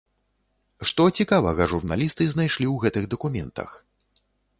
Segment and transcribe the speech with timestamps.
[0.91, 3.69] Што цікавага журналісты знайшлі ў гэтых дакументах?